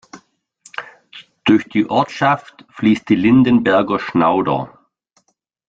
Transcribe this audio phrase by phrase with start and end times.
[1.43, 4.79] Durch die Ortschaft fließt die Lindenberger Schnauder.